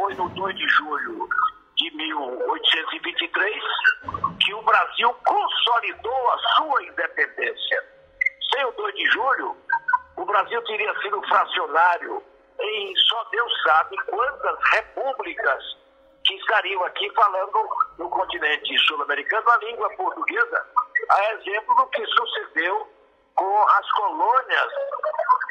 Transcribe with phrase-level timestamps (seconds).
[0.00, 1.28] foi no 2 de julho
[1.76, 3.62] de 1823
[4.42, 7.84] que o Brasil consolidou a sua independência.
[8.50, 9.56] Sem o 2 de julho,
[10.16, 12.22] o Brasil teria sido fracionário
[12.58, 15.62] em só Deus sabe quantas repúblicas
[16.24, 20.66] que estariam aqui falando no continente sul-americano a língua portuguesa,
[21.10, 22.88] a exemplo do que sucedeu
[23.34, 24.72] com as colônias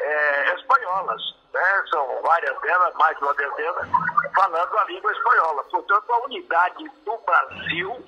[0.00, 1.22] é, espanholas.
[1.52, 1.84] Né?
[1.90, 3.88] São várias delas, mais de uma dezena,
[4.34, 5.64] falando a língua espanhola.
[5.64, 8.04] Portanto, a unidade do Brasil,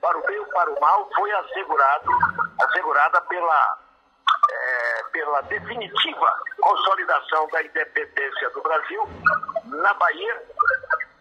[0.00, 2.10] para o bem ou para o mal, foi assegurado,
[2.60, 3.78] assegurada pela,
[4.50, 6.26] é, pela definitiva
[6.60, 9.08] consolidação da independência do Brasil
[9.66, 10.42] na Bahia,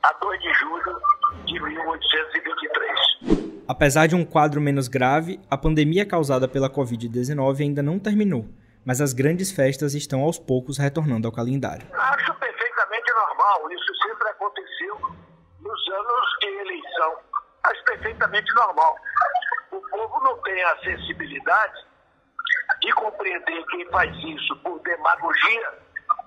[0.04, 1.02] a 2 de julho
[1.46, 3.42] de 1823.
[3.68, 8.46] Apesar de um quadro menos grave, a pandemia causada pela Covid-19 ainda não terminou,
[8.86, 11.86] mas as grandes festas estão aos poucos retornando ao calendário.
[11.94, 14.96] Acho perfeitamente normal, isso sempre aconteceu
[15.60, 17.18] nos anos de eleição.
[17.64, 18.96] Acho perfeitamente normal.
[19.72, 21.86] O povo não tem a sensibilidade
[22.82, 25.74] de compreender quem faz isso por demagogia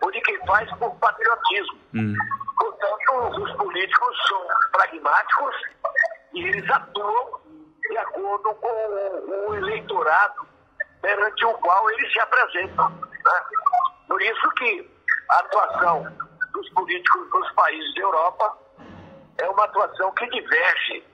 [0.03, 1.81] ou de quem faz por patriotismo.
[1.95, 2.15] Hum.
[2.59, 5.57] Portanto, os políticos são pragmáticos
[6.35, 7.41] e eles atuam
[7.89, 10.54] de acordo com o eleitorado
[11.05, 12.89] perante o qual eles se apresentam.
[12.89, 13.43] Né?
[14.09, 14.91] Por isso que
[15.31, 16.07] a atuação
[16.55, 18.59] dos políticos dos países da Europa
[19.39, 21.05] é uma atuação que diverge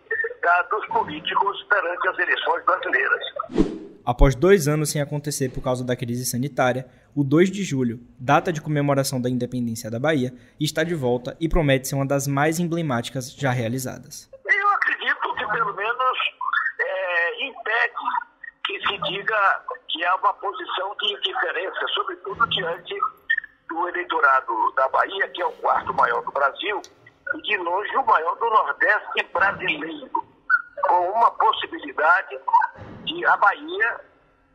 [0.43, 3.23] da dos políticos perante as eleições brasileiras.
[4.07, 8.53] Após dois anos sem acontecer por causa da crise sanitária, o 2 de julho, data
[8.53, 12.61] de comemoração da independência da Bahia, está de volta e promete ser uma das mais
[12.61, 14.31] emblemáticas já realizadas.
[14.47, 16.19] Eu acredito que pelo menos
[16.81, 18.31] é, impede
[18.65, 22.95] que se diga que há uma posição de indiferença, sobretudo diante
[23.69, 26.81] do eleitorado da Bahia, que é o quarto maior do Brasil,
[27.35, 30.11] e de longe o maior do Nordeste brasileiro,
[30.89, 32.39] com uma possibilidade
[33.05, 34.01] de a Bahia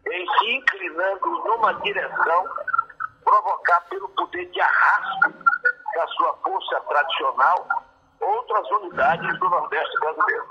[0.07, 2.45] em se inclinando numa direção
[3.23, 5.33] provocar pelo poder de arrasto
[5.95, 7.67] da sua força tradicional
[8.21, 10.45] outras unidades do Nordeste brasileiro.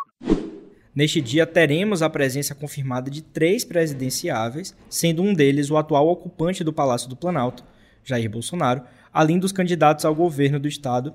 [0.94, 6.62] Neste dia teremos a presença confirmada de três presidenciáveis, sendo um deles o atual ocupante
[6.62, 7.64] do Palácio do Planalto,
[8.04, 8.82] Jair Bolsonaro,
[9.12, 11.12] além dos candidatos ao governo do estado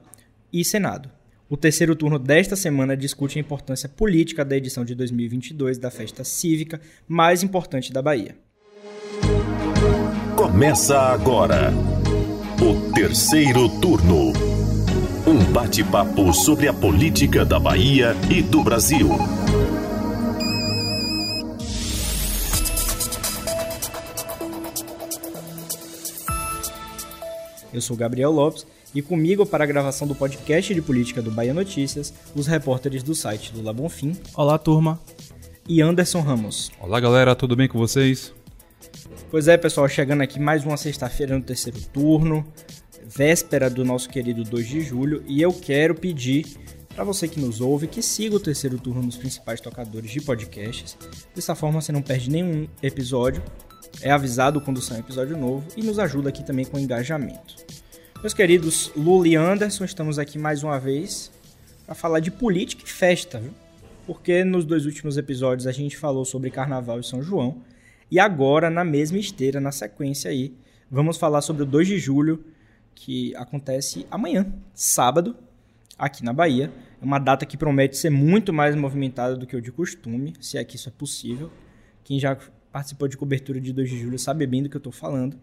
[0.52, 1.10] e Senado.
[1.50, 6.24] O terceiro turno desta semana discute a importância política da edição de 2022 da festa
[6.24, 8.36] cívica mais importante da Bahia.
[10.36, 11.72] Começa agora
[12.62, 14.49] o terceiro turno.
[15.26, 19.10] Um bate-papo sobre a política da Bahia e do Brasil.
[27.72, 31.54] Eu sou Gabriel Lopes e comigo para a gravação do podcast de política do Bahia
[31.54, 34.16] Notícias, os repórteres do site Lula Bonfim.
[34.36, 35.00] Olá, turma.
[35.68, 36.72] E Anderson Ramos.
[36.80, 38.34] Olá, galera, tudo bem com vocês?
[39.30, 42.44] Pois é, pessoal, chegando aqui mais uma sexta-feira no terceiro turno,
[43.10, 46.46] véspera do nosso querido 2 de julho, e eu quero pedir
[46.94, 50.96] para você que nos ouve que siga o terceiro turno nos principais tocadores de podcasts.
[51.34, 53.42] Dessa forma você não perde nenhum episódio,
[54.02, 57.56] é avisado quando sai um episódio novo e nos ajuda aqui também com engajamento.
[58.22, 61.32] Meus queridos Lula e Anderson, estamos aqui mais uma vez
[61.86, 63.54] para falar de política e festa, viu?
[64.06, 67.58] Porque nos dois últimos episódios a gente falou sobre Carnaval e São João,
[68.12, 70.54] e agora, na mesma esteira, na sequência aí,
[70.92, 72.44] vamos falar sobre o 2 de julho,
[72.94, 75.36] que acontece amanhã, sábado,
[75.98, 76.72] aqui na Bahia.
[77.02, 80.58] É uma data que promete ser muito mais movimentada do que o de costume, se
[80.58, 81.52] é que isso é possível.
[82.04, 82.38] Quem já
[82.72, 85.38] participou de cobertura de 2 de julho sabe bem do que eu estou falando.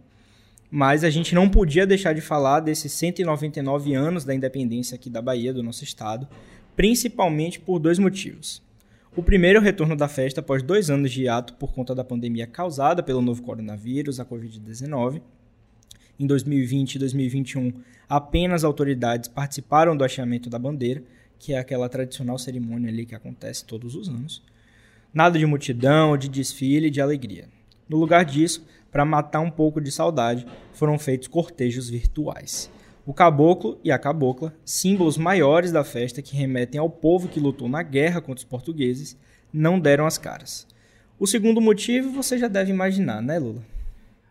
[0.70, 5.22] Mas a gente não podia deixar de falar desses 199 anos da independência aqui da
[5.22, 6.28] Bahia, do nosso estado,
[6.74, 8.62] principalmente por dois motivos.
[9.14, 12.04] O primeiro é o retorno da festa após dois anos de hiato por conta da
[12.04, 15.22] pandemia causada pelo novo coronavírus, a Covid-19.
[16.18, 17.72] Em 2020 e 2021,
[18.08, 21.02] apenas autoridades participaram do hasteamento da bandeira,
[21.38, 24.42] que é aquela tradicional cerimônia ali que acontece todos os anos.
[25.12, 27.48] Nada de multidão, de desfile, de alegria.
[27.86, 32.70] No lugar disso, para matar um pouco de saudade, foram feitos cortejos virtuais.
[33.04, 37.68] O caboclo e a cabocla, símbolos maiores da festa que remetem ao povo que lutou
[37.68, 39.18] na guerra contra os portugueses,
[39.52, 40.66] não deram as caras.
[41.18, 43.75] O segundo motivo você já deve imaginar, né, Lula?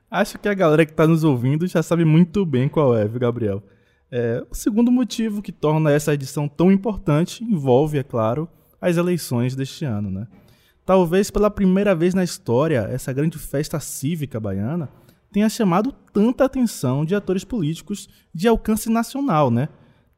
[0.09, 3.19] Acho que a galera que está nos ouvindo já sabe muito bem qual é, viu,
[3.19, 3.63] Gabriel?
[4.11, 8.47] É, o segundo motivo que torna essa edição tão importante envolve, é claro,
[8.79, 10.27] as eleições deste ano, né?
[10.85, 14.89] Talvez pela primeira vez na história, essa grande festa cívica baiana
[15.31, 19.67] tenha chamado tanta atenção de atores políticos de alcance nacional, né?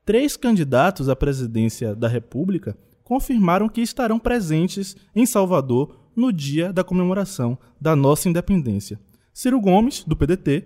[0.07, 6.81] três candidatos à presidência da República confirmaram que estarão presentes em Salvador no dia da
[6.81, 8.97] comemoração da nossa independência.
[9.37, 10.63] Ciro Gomes, do PDT,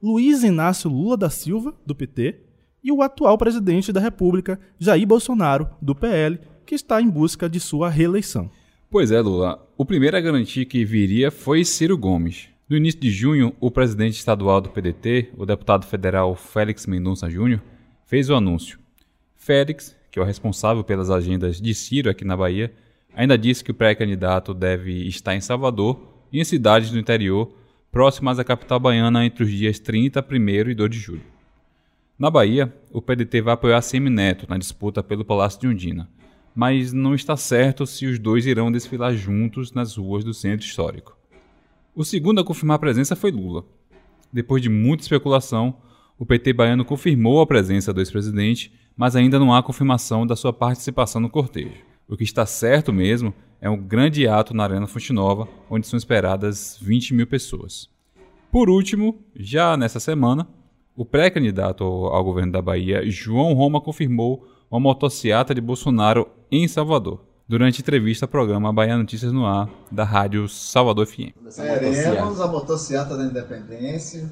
[0.00, 2.36] Luiz Inácio Lula da Silva, do PT,
[2.80, 7.58] e o atual presidente da República, Jair Bolsonaro, do PL, que está em busca de
[7.58, 8.48] sua reeleição.
[8.88, 9.68] Pois é, Lula.
[9.76, 12.46] O primeiro a garantir que viria foi Ciro Gomes.
[12.68, 17.60] No início de junho, o presidente estadual do PDT, o deputado federal Félix Mendonça Júnior,
[18.06, 18.78] fez o anúncio.
[19.34, 22.72] Félix, que é o responsável pelas agendas de Ciro aqui na Bahia,
[23.16, 26.00] ainda disse que o pré-candidato deve estar em Salvador
[26.32, 27.60] e em cidades do interior
[27.92, 31.22] próximas à capital baiana entre os dias 30, 1 e 2 de julho.
[32.18, 36.08] Na Bahia, o PDT vai apoiar Semineto na disputa pelo Palácio de Undina,
[36.54, 41.14] mas não está certo se os dois irão desfilar juntos nas ruas do centro histórico.
[41.94, 43.62] O segundo a confirmar a presença foi Lula.
[44.32, 45.76] Depois de muita especulação,
[46.18, 50.52] o PT baiano confirmou a presença do ex-presidente, mas ainda não há confirmação da sua
[50.52, 51.84] participação no cortejo.
[52.08, 55.96] O que está certo mesmo é um grande ato na Arena Fonte Nova, onde são
[55.96, 57.88] esperadas 20 mil pessoas.
[58.50, 60.48] Por último, já nessa semana,
[60.96, 67.20] o pré-candidato ao governo da Bahia, João Roma, confirmou uma motociata de Bolsonaro em Salvador,
[67.48, 71.30] durante entrevista ao programa Bahia Notícias no Ar, da rádio Salvador FM.
[71.54, 74.28] Teremos a motociata da Independência.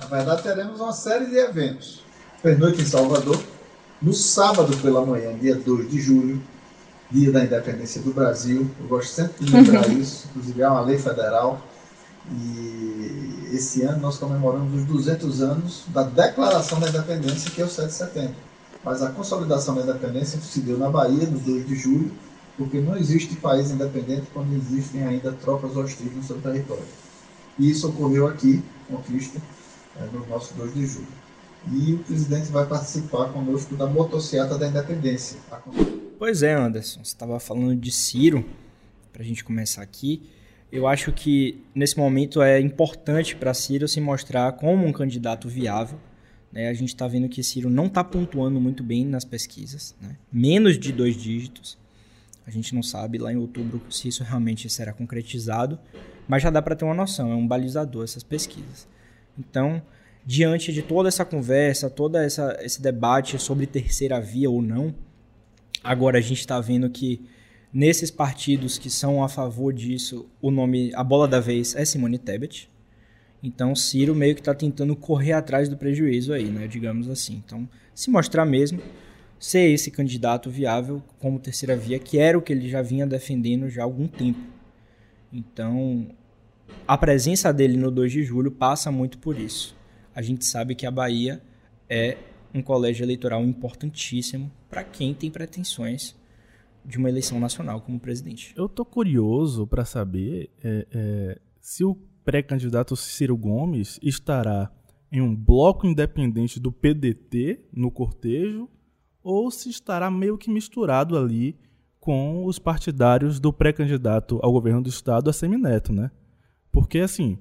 [0.00, 2.02] Na verdade, teremos uma série de eventos.
[2.42, 3.38] Pernoite em Salvador,
[4.00, 6.42] no sábado pela manhã, dia 2 de julho,
[7.10, 8.68] dia da independência do Brasil.
[8.80, 11.60] Eu gosto sempre de lembrar isso, inclusive é uma lei federal.
[12.30, 17.68] E esse ano nós comemoramos os 200 anos da Declaração da Independência, que é o
[17.68, 18.34] 7 de setembro.
[18.84, 22.12] Mas a consolidação da independência se deu na Bahia, no 2 de julho,
[22.56, 26.84] porque não existe país independente quando existem ainda tropas hostis no seu território.
[27.58, 29.40] E isso ocorreu aqui, conquista,
[30.00, 31.06] é, no nosso 2 de julho.
[31.72, 35.38] E o presidente vai participar conosco da motociata da independência.
[36.18, 38.42] Pois é, Anderson, você estava falando de Ciro,
[39.12, 40.22] para a gente começar aqui.
[40.72, 45.98] Eu acho que nesse momento é importante para Ciro se mostrar como um candidato viável.
[46.50, 46.68] Né?
[46.68, 50.16] A gente está vendo que Ciro não está pontuando muito bem nas pesquisas, né?
[50.32, 51.76] menos de dois dígitos.
[52.46, 55.78] A gente não sabe lá em outubro se isso realmente será concretizado,
[56.26, 58.88] mas já dá para ter uma noção, é um balizador essas pesquisas.
[59.38, 59.82] Então,
[60.24, 64.94] diante de toda essa conversa, todo essa, esse debate sobre terceira via ou não,
[65.86, 67.24] agora a gente está vendo que
[67.72, 72.18] nesses partidos que são a favor disso, o nome, a bola da vez é Simone
[72.18, 72.70] Tebet.
[73.42, 76.66] Então, Ciro meio que está tentando correr atrás do prejuízo aí, né?
[76.66, 77.42] Digamos assim.
[77.46, 78.80] Então, se mostrar mesmo
[79.38, 83.68] ser esse candidato viável como terceira via, que era o que ele já vinha defendendo
[83.68, 84.40] já há algum tempo.
[85.32, 86.08] Então,
[86.88, 89.76] a presença dele no 2 de julho passa muito por isso.
[90.14, 91.42] A gente sabe que a Bahia
[91.88, 92.16] é
[92.56, 96.16] um colégio eleitoral importantíssimo para quem tem pretensões
[96.84, 98.54] de uma eleição nacional como presidente.
[98.56, 104.72] Eu tô curioso para saber é, é, se o pré-candidato Ciro Gomes estará
[105.12, 108.68] em um bloco independente do PDT no cortejo
[109.22, 111.58] ou se estará meio que misturado ali
[112.00, 116.10] com os partidários do pré-candidato ao governo do estado, a Semineto, né?
[116.70, 117.38] Porque assim,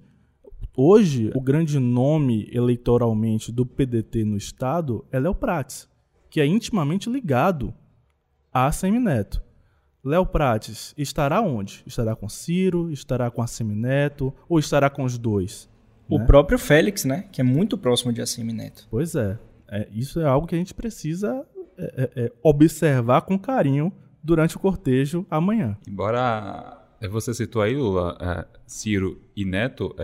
[0.76, 5.90] hoje o grande nome eleitoralmente do PDT no estado é Léo Prates,
[6.30, 7.74] que é intimamente ligado
[8.54, 9.42] a Semineto.
[10.04, 11.84] Léo Prates estará onde?
[11.86, 12.92] Estará com Ciro?
[12.92, 14.34] Estará com a Semineto?
[14.48, 15.68] Ou estará com os dois?
[16.08, 16.26] O né?
[16.26, 17.26] próprio Félix, né?
[17.32, 18.88] Que é muito próximo de Assemineto.
[18.90, 19.40] Pois é.
[19.68, 19.88] é.
[19.92, 21.46] Isso é algo que a gente precisa
[21.78, 23.92] é, é, é observar com carinho
[24.24, 25.76] durante o cortejo amanhã.
[25.88, 29.96] Embora você citou aí, Lula, é, Ciro e Neto,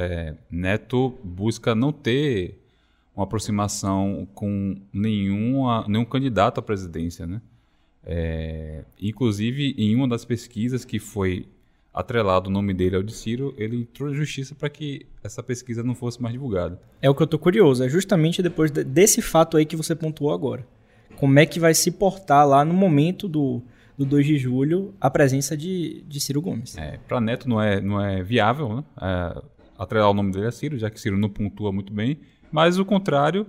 [0.50, 2.60] Neto busca não ter
[3.16, 7.42] uma aproximação com nenhuma, nenhum candidato à presidência, né?
[8.04, 11.48] É, inclusive, em uma das pesquisas que foi
[11.94, 15.84] atrelado o nome dele ao de Ciro, ele entrou na justiça para que essa pesquisa
[15.84, 16.80] não fosse mais divulgada.
[17.02, 20.34] É o que eu tô curioso, é justamente depois desse fato aí que você pontuou
[20.34, 20.66] agora.
[21.18, 23.62] Como é que vai se portar lá no momento do,
[24.04, 26.78] do 2 de julho a presença de, de Ciro Gomes?
[26.78, 28.84] É, para Neto não é, não é viável né?
[29.02, 29.42] É,
[29.78, 32.20] atrelar o nome dele a Ciro, já que Ciro não pontua muito bem,
[32.52, 33.48] mas o contrário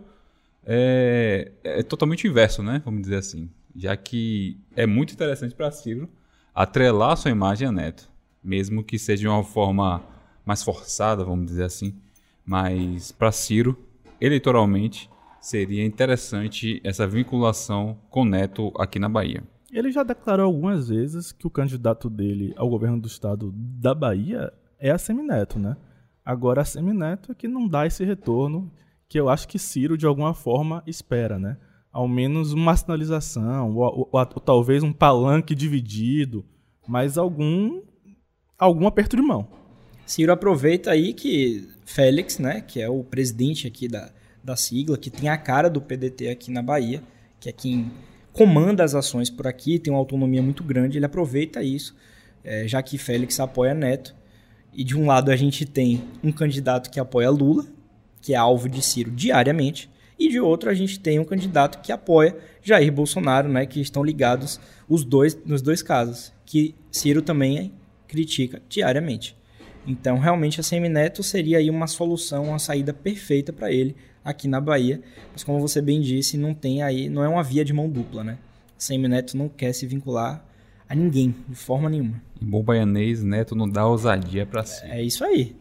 [0.64, 2.80] é, é totalmente inverso, né?
[2.84, 6.08] Vamos dizer assim já que é muito interessante para Ciro
[6.54, 8.10] atrelar sua imagem a Neto,
[8.42, 10.02] mesmo que seja de uma forma
[10.44, 11.94] mais forçada, vamos dizer assim,
[12.44, 13.78] mas para Ciro,
[14.20, 15.08] eleitoralmente,
[15.40, 19.42] seria interessante essa vinculação com Neto aqui na Bahia.
[19.72, 24.52] Ele já declarou algumas vezes que o candidato dele ao governo do estado da Bahia
[24.78, 25.76] é a Semineto, né?
[26.24, 28.70] Agora a Semineto é que não dá esse retorno
[29.08, 31.56] que eu acho que Ciro de alguma forma espera, né?
[31.92, 36.44] ao menos uma sinalização, ou, ou, ou, talvez um palanque dividido,
[36.88, 37.82] mas algum
[38.58, 39.46] algum aperto de mão.
[40.06, 44.10] Ciro aproveita aí que Félix, né, que é o presidente aqui da,
[44.42, 47.02] da sigla, que tem a cara do PDT aqui na Bahia,
[47.38, 47.90] que é quem
[48.32, 51.94] comanda as ações por aqui, tem uma autonomia muito grande, ele aproveita isso,
[52.42, 54.14] é, já que Félix apoia Neto.
[54.72, 57.66] E de um lado a gente tem um candidato que apoia Lula,
[58.20, 61.92] que é alvo de Ciro diariamente, e de outro a gente tem um candidato que
[61.92, 67.72] apoia Jair Bolsonaro, né, que estão ligados os dois nos dois casos, que Ciro também
[68.06, 69.36] critica diariamente.
[69.86, 74.60] Então, realmente a Semineto seria aí uma solução, uma saída perfeita para ele aqui na
[74.60, 75.00] Bahia.
[75.32, 78.22] Mas como você bem disse, não tem aí, não é uma via de mão dupla,
[78.24, 78.38] né?
[78.76, 80.44] Semineto não quer se vincular
[80.88, 82.20] a ninguém, de forma nenhuma.
[82.40, 84.84] Em bom baianês, Neto não dá ousadia para si.
[84.84, 85.56] É isso aí.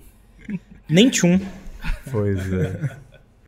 [0.90, 1.40] Nem tchum.
[2.12, 2.98] Pois é.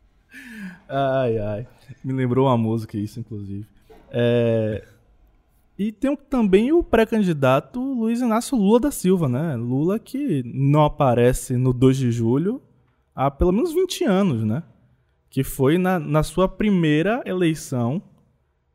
[0.88, 1.66] ai, ai.
[2.02, 3.66] Me lembrou uma música isso, inclusive.
[4.10, 4.84] É...
[5.78, 9.56] E tem também o pré-candidato Luiz Inácio Lula da Silva, né?
[9.56, 12.62] Lula que não aparece no 2 de julho
[13.14, 14.62] há pelo menos 20 anos, né?
[15.34, 18.00] Que foi na, na sua primeira eleição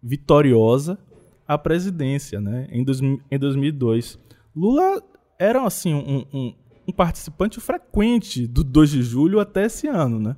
[0.04, 1.00] vitoriosa
[1.48, 2.68] à presidência, né?
[2.70, 4.20] Em, dois, em 2002.
[4.54, 5.01] Lula
[5.39, 6.54] era, assim, um, um,
[6.86, 10.36] um participante frequente do 2 de julho até esse ano, né?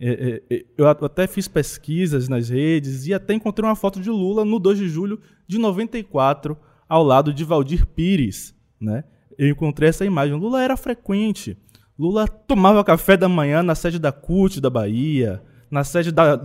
[0.00, 4.08] É, é, é, eu até fiz pesquisas nas redes e até encontrei uma foto de
[4.08, 6.56] Lula no 2 de julho de 94,
[6.88, 8.54] ao lado de Valdir Pires.
[8.80, 9.04] Né?
[9.36, 10.36] Eu encontrei essa imagem.
[10.36, 11.54] Lula era frequente.
[11.98, 16.42] Lula tomava café da manhã na sede da CUT da Bahia, na sede da,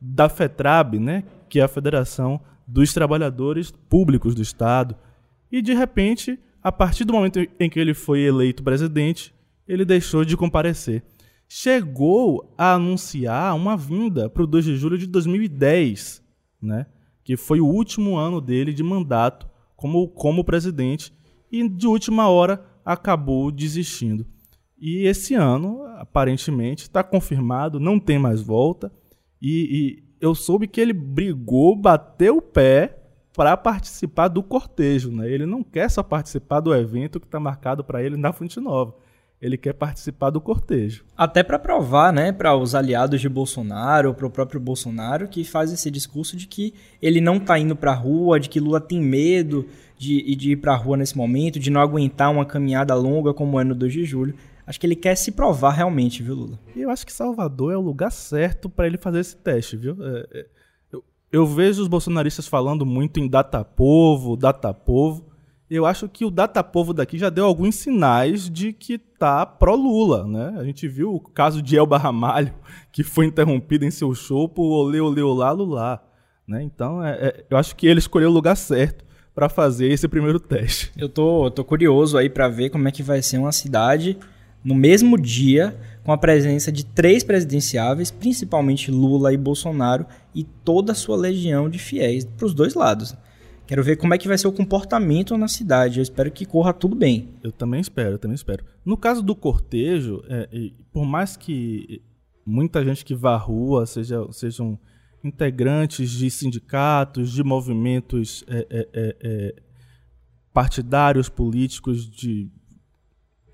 [0.00, 1.24] da FETRAB, né?
[1.48, 4.96] que é a Federação dos Trabalhadores Públicos do Estado.
[5.52, 9.34] E, de repente, a partir do momento em que ele foi eleito presidente,
[9.68, 11.02] ele deixou de comparecer
[11.48, 16.22] chegou a anunciar uma vinda para o 2 de julho de 2010,
[16.60, 16.86] né?
[17.22, 21.12] que foi o último ano dele de mandato como, como presidente,
[21.50, 24.26] e de última hora acabou desistindo.
[24.78, 28.92] E esse ano, aparentemente, está confirmado, não tem mais volta,
[29.40, 32.98] e, e eu soube que ele brigou, bateu o pé
[33.34, 35.10] para participar do cortejo.
[35.10, 35.28] Né?
[35.30, 38.94] Ele não quer só participar do evento que está marcado para ele na Fonte Nova
[39.40, 41.04] ele quer participar do cortejo.
[41.16, 45.72] Até para provar, né, para os aliados de Bolsonaro, para o próprio Bolsonaro, que faz
[45.72, 49.00] esse discurso de que ele não está indo para a rua, de que Lula tem
[49.00, 49.66] medo
[49.98, 53.60] de, de ir para a rua nesse momento, de não aguentar uma caminhada longa como
[53.60, 54.34] é no 2 de julho.
[54.66, 56.58] Acho que ele quer se provar realmente, viu, Lula?
[56.74, 59.96] Eu acho que Salvador é o lugar certo para ele fazer esse teste, viu?
[60.00, 60.46] É, é,
[60.92, 65.36] eu, eu vejo os bolsonaristas falando muito em data povo, data povo
[65.68, 70.54] eu acho que o Datapovo daqui já deu alguns sinais de que tá pró-Lula, né?
[70.58, 72.54] A gente viu o caso de Elba Ramalho,
[72.92, 76.02] que foi interrompido em seu show por olê, olê, olá, lulá.
[76.46, 76.62] Né?
[76.62, 79.04] Então, é, é, eu acho que ele escolheu o lugar certo
[79.34, 80.92] para fazer esse primeiro teste.
[80.96, 84.16] Eu tô, tô curioso aí para ver como é que vai ser uma cidade
[84.64, 90.92] no mesmo dia com a presença de três presidenciáveis, principalmente Lula e Bolsonaro, e toda
[90.92, 93.16] a sua legião de fiéis para os dois lados.
[93.66, 95.98] Quero ver como é que vai ser o comportamento na cidade.
[95.98, 97.30] Eu espero que corra tudo bem.
[97.42, 98.64] Eu também espero, eu também espero.
[98.84, 102.00] No caso do cortejo, é, por mais que
[102.46, 104.78] muita gente que vá à rua seja, sejam
[105.24, 109.54] integrantes de sindicatos, de movimentos é, é, é, é
[110.52, 112.48] partidários, políticos, de,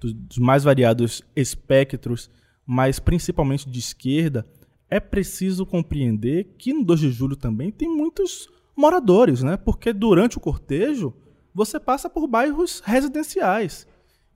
[0.03, 2.31] dos mais variados espectros,
[2.67, 4.47] mas principalmente de esquerda,
[4.91, 9.57] é preciso compreender que no 2 de julho também tem muitos moradores, né?
[9.57, 11.15] Porque durante o cortejo
[11.55, 13.87] você passa por bairros residenciais.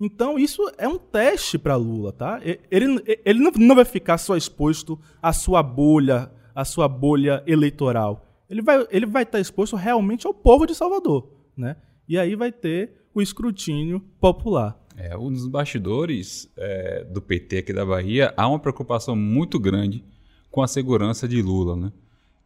[0.00, 2.40] Então isso é um teste para Lula, tá?
[2.70, 8.24] Ele, ele não vai ficar só exposto à sua bolha, à sua bolha eleitoral.
[8.48, 11.76] Ele vai, ele vai estar exposto realmente ao povo de Salvador, né?
[12.08, 14.78] E aí vai ter o escrutínio popular.
[14.96, 20.02] É, um dos bastidores é, do PT aqui da Bahia há uma preocupação muito grande
[20.50, 21.92] com a segurança de Lula, né?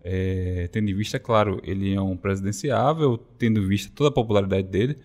[0.03, 4.67] É, tendo em vista, claro, ele é um presidenciável, tendo em vista toda a popularidade
[4.67, 4.97] dele,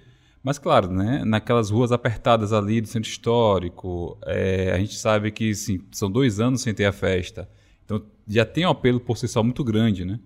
[0.41, 5.53] mas claro, né, naquelas ruas apertadas ali do centro histórico, é, a gente sabe que
[5.53, 7.49] sim, são dois anos sem ter a festa,
[7.83, 10.19] então já tem um apelo por si só muito grande, né?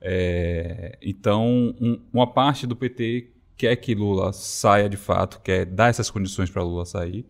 [0.00, 5.88] É, então, um, uma parte do PT quer que Lula saia de fato, quer dar
[5.88, 7.26] essas condições para Lula sair.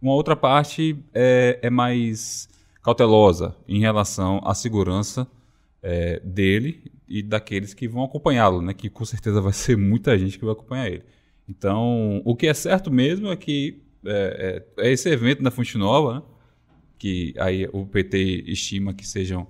[0.00, 2.48] Uma outra parte é, é mais
[2.82, 5.26] cautelosa em relação à segurança
[5.82, 8.74] é, dele e daqueles que vão acompanhá-lo, né?
[8.74, 11.02] Que com certeza vai ser muita gente que vai acompanhar ele.
[11.48, 15.78] Então, o que é certo mesmo é que é, é, é esse evento na Fonte
[15.78, 16.22] Nova, né?
[16.98, 19.46] que aí o PT estima que sejam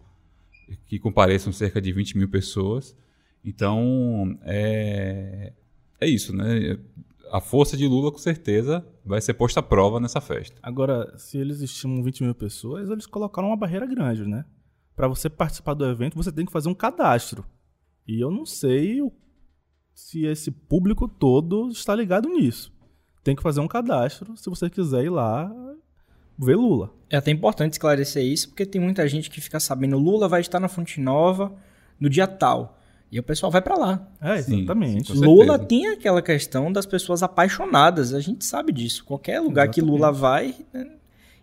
[0.86, 2.96] que compareçam cerca de 20 mil pessoas.
[3.44, 5.52] Então, é,
[6.00, 6.78] é isso, né?
[7.30, 10.56] A força de Lula, com certeza, vai ser posta à prova nessa festa.
[10.62, 14.44] Agora, se eles estimam 20 mil pessoas, eles colocaram uma barreira grande, né?
[14.94, 17.44] Para você participar do evento, você tem que fazer um cadastro.
[18.06, 19.00] E eu não sei
[19.92, 22.72] se esse público todo está ligado nisso.
[23.24, 25.52] Tem que fazer um cadastro se você quiser ir lá
[26.38, 26.92] ver Lula.
[27.10, 30.60] É até importante esclarecer isso, porque tem muita gente que fica sabendo Lula vai estar
[30.60, 31.56] na Fonte Nova
[31.98, 32.75] no dia tal.
[33.10, 34.08] E o pessoal vai para lá.
[34.20, 35.12] É, exatamente.
[35.12, 39.04] Sim, Lula tem aquela questão das pessoas apaixonadas, a gente sabe disso.
[39.04, 40.54] Qualquer lugar que Lula vai.
[40.72, 40.90] né?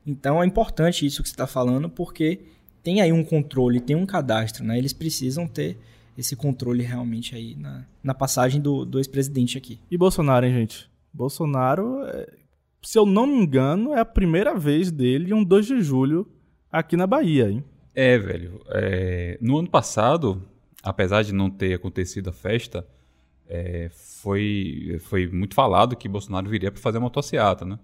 [0.05, 2.41] Então é importante isso que você está falando, porque
[2.83, 4.77] tem aí um controle, tem um cadastro, né?
[4.77, 5.77] Eles precisam ter
[6.17, 9.79] esse controle realmente aí na, na passagem do, do ex-presidente aqui.
[9.89, 10.89] E Bolsonaro, hein, gente?
[11.13, 12.29] Bolsonaro, é,
[12.81, 16.27] se eu não me engano, é a primeira vez dele um 2 de julho
[16.71, 17.63] aqui na Bahia, hein?
[17.95, 18.61] É, velho.
[18.69, 20.43] é, no ano passado,
[20.83, 22.85] apesar de não ter acontecido a festa,
[23.47, 27.79] é, foi, foi muito falado que Bolsonaro viria para fazer a motociata, né?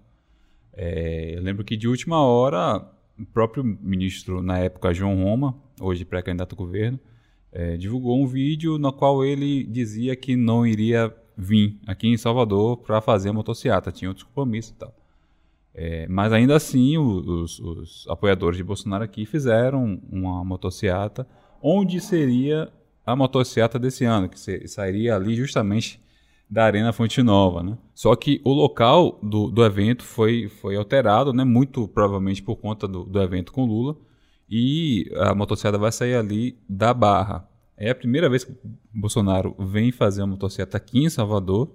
[0.72, 2.86] É, eu lembro que de última hora,
[3.18, 6.98] o próprio ministro, na época, João Roma, hoje pré-candidato ao governo,
[7.52, 12.76] é, divulgou um vídeo no qual ele dizia que não iria vir aqui em Salvador
[12.78, 14.94] para fazer a motociata, tinha outros compromissos e tal.
[15.74, 21.26] É, mas ainda assim, os, os apoiadores de Bolsonaro aqui fizeram uma motociata,
[21.62, 22.70] onde seria
[23.04, 24.38] a motociata desse ano, que
[24.68, 26.00] sairia ali justamente
[26.48, 27.78] da Arena Fonte Nova, né?
[27.94, 31.44] Só que o local do, do evento foi, foi alterado, né?
[31.44, 33.96] Muito provavelmente por conta do, do evento com Lula.
[34.48, 37.48] E a motocicleta vai sair ali da Barra.
[37.76, 38.52] É a primeira vez que
[38.92, 41.72] Bolsonaro vem fazer uma motocicleta aqui em Salvador,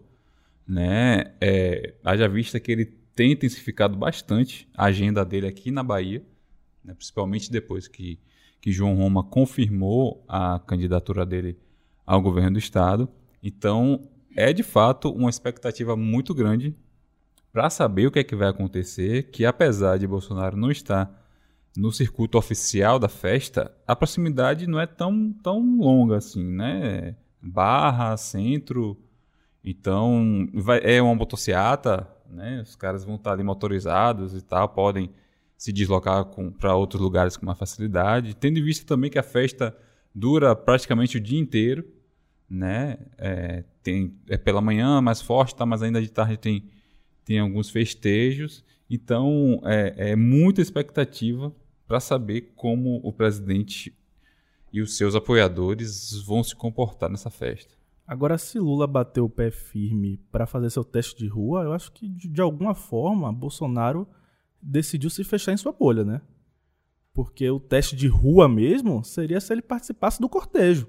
[0.67, 1.33] né?
[1.39, 6.21] É, haja vista que ele tem intensificado bastante a agenda dele aqui na Bahia,
[6.83, 6.93] né?
[6.93, 8.19] principalmente depois que,
[8.65, 11.55] que João Roma confirmou a candidatura dele
[12.03, 13.07] ao governo do estado.
[13.43, 16.75] Então, é de fato uma expectativa muito grande
[17.53, 21.15] para saber o que é que vai acontecer, que apesar de Bolsonaro não estar
[21.77, 27.15] no circuito oficial da festa, a proximidade não é tão, tão longa assim, né?
[27.39, 28.97] Barra, centro,
[29.63, 32.61] então vai- é uma motociata, né?
[32.63, 35.11] Os caras vão estar ali motorizados e tal, podem
[35.57, 36.25] se deslocar
[36.59, 39.75] para outros lugares com mais facilidade, tendo em vista também que a festa
[40.13, 41.85] dura praticamente o dia inteiro,
[42.49, 42.97] né?
[43.17, 45.65] É, tem, é pela manhã mais forte, tá?
[45.65, 46.69] mas ainda de tarde tem,
[47.23, 48.63] tem alguns festejos.
[48.89, 51.53] Então é, é muita expectativa
[51.87, 53.95] para saber como o presidente
[54.71, 57.73] e os seus apoiadores vão se comportar nessa festa.
[58.07, 61.91] Agora, se Lula bater o pé firme para fazer seu teste de rua, eu acho
[61.91, 64.07] que de, de alguma forma Bolsonaro
[64.65, 66.21] decidiu se fechar em sua bolha, né?
[67.13, 70.87] Porque o teste de rua mesmo seria se ele participasse do cortejo,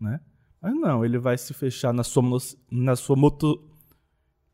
[0.00, 0.20] né?
[0.62, 2.22] Mas não, ele vai se fechar na sua,
[2.70, 3.62] na sua moto.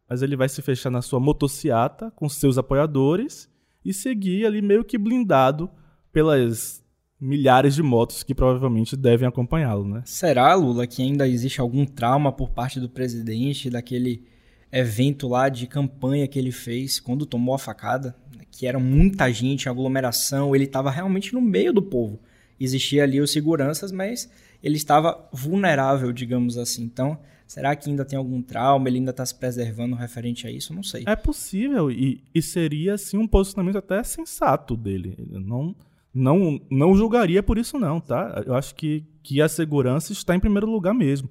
[0.09, 3.49] Mas ele vai se fechar na sua motociata com seus apoiadores
[3.85, 5.71] e seguir ali meio que blindado
[6.13, 6.85] pelas
[7.21, 10.03] milhares de motos que provavelmente devem acompanhá-lo, né?
[10.07, 14.27] Será, Lula, que ainda existe algum trauma por parte do presidente daquele
[14.73, 18.15] evento lá de campanha que ele fez quando tomou a facada?
[18.51, 22.19] Que era muita gente, aglomeração, ele estava realmente no meio do povo.
[22.59, 24.31] Existia ali os seguranças, mas
[24.63, 26.83] ele estava vulnerável, digamos assim.
[26.83, 28.89] Então, será que ainda tem algum trauma?
[28.89, 30.75] Ele ainda está se preservando referente a isso?
[30.75, 31.05] Não sei.
[31.07, 35.17] É possível e, e seria assim um posicionamento até sensato dele.
[35.31, 35.75] Não
[36.13, 38.43] não não julgaria por isso não, tá?
[38.45, 41.31] Eu acho que, que a segurança está em primeiro lugar mesmo.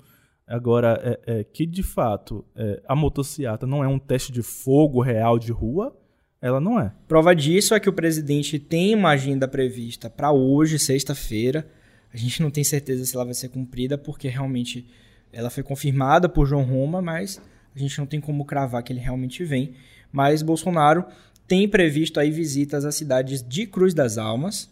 [0.49, 4.99] Agora é, é que de fato é, a motociata não é um teste de fogo
[4.99, 5.95] real de rua,
[6.41, 6.91] ela não é.
[7.07, 11.69] Prova disso é que o presidente tem uma agenda prevista para hoje, sexta-feira.
[12.11, 14.87] A gente não tem certeza se ela vai ser cumprida, porque realmente
[15.31, 17.39] ela foi confirmada por João Roma, mas
[17.75, 19.75] a gente não tem como cravar que ele realmente vem.
[20.11, 21.05] Mas Bolsonaro
[21.47, 24.67] tem previsto aí visitas às cidades de Cruz das Almas,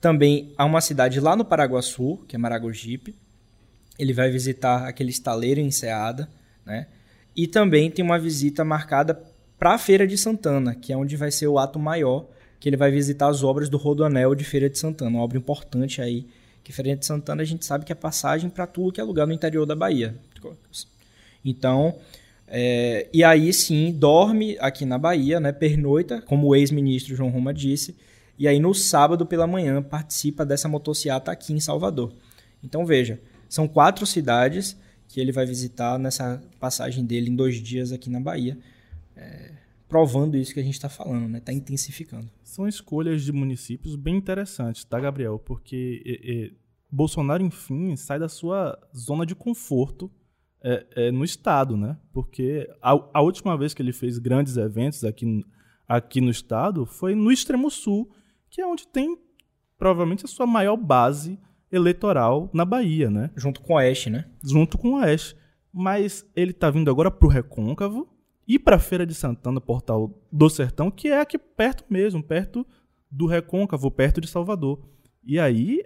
[0.00, 3.14] também a uma cidade lá no Paraguaçu, que é Maragogipe.
[4.00, 6.28] Ele vai visitar aquele estaleiro em Enseada,
[6.64, 6.86] né?
[7.36, 9.22] E também tem uma visita marcada
[9.58, 12.26] para a Feira de Santana, que é onde vai ser o ato maior,
[12.58, 16.00] que ele vai visitar as obras do Rodoanel de Feira de Santana, uma obra importante
[16.00, 16.26] aí,
[16.64, 19.26] que Feira de Santana a gente sabe que é passagem para tudo que é lugar
[19.26, 20.14] no interior da Bahia.
[21.44, 21.96] Então,
[22.48, 27.54] é, e aí sim, dorme aqui na Bahia, né, pernoita, como o ex-ministro João Roma
[27.54, 27.96] disse,
[28.38, 32.12] e aí no sábado pela manhã participa dessa motociata aqui em Salvador.
[32.64, 37.90] Então veja, são quatro cidades que ele vai visitar nessa passagem dele em dois dias
[37.90, 38.56] aqui na Bahia,
[39.16, 39.52] é,
[39.88, 41.38] provando isso que a gente está falando, né?
[41.38, 42.30] Está intensificando.
[42.44, 45.36] São escolhas de municípios bem interessantes, tá, Gabriel?
[45.36, 46.50] Porque é, é,
[46.88, 50.08] Bolsonaro, enfim, sai da sua zona de conforto
[50.62, 51.98] é, é, no Estado, né?
[52.12, 55.44] Porque a, a, última vez que ele fez grandes eventos aqui,
[55.88, 58.08] aqui no Estado foi no Extremo Sul,
[58.48, 59.18] que é onde tem
[59.76, 61.36] provavelmente a sua maior base
[61.70, 63.30] eleitoral na Bahia, né?
[63.36, 64.24] Junto com o Oeste, né?
[64.42, 65.36] Junto com o Oeste.
[65.72, 68.08] Mas ele está vindo agora para o Recôncavo
[68.46, 72.66] e para a Feira de Santana, Portal do Sertão, que é aqui perto mesmo, perto
[73.10, 74.80] do Recôncavo, perto de Salvador.
[75.24, 75.84] E aí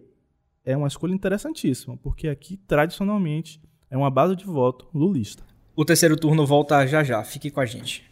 [0.64, 5.42] é uma escolha interessantíssima, porque aqui, tradicionalmente, é uma base de voto lulista.
[5.77, 8.09] O terceiro turno volta já já, fique com a gente.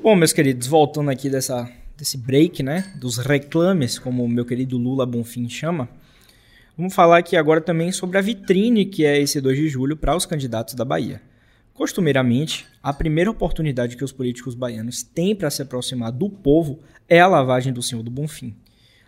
[0.00, 2.92] Bom, meus queridos, voltando aqui dessa, desse break, né?
[2.94, 5.88] Dos reclames, como o meu querido Lula Bonfim chama.
[6.78, 10.14] Vamos falar aqui agora também sobre a vitrine que é esse 2 de julho para
[10.14, 11.20] os candidatos da Bahia.
[11.74, 17.20] Costumeiramente, a primeira oportunidade que os políticos baianos têm para se aproximar do povo é
[17.20, 18.54] a lavagem do Senhor do Bonfim.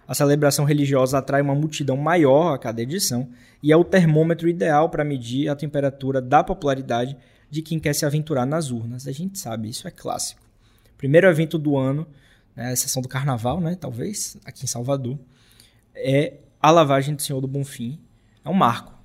[0.06, 3.28] A celebração religiosa atrai uma multidão maior a cada edição
[3.62, 7.16] e é o termômetro ideal para medir a temperatura da popularidade
[7.50, 9.06] de quem quer se aventurar nas urnas.
[9.06, 10.46] A gente sabe, isso é clássico
[10.96, 12.06] primeiro evento do ano,
[12.54, 15.18] né, a exceção do carnaval, né, talvez, aqui em Salvador,
[15.94, 18.00] é a lavagem do Senhor do Bonfim.
[18.44, 18.95] É um marco.